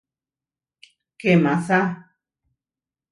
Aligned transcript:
¡Kemasá! 1.19 1.81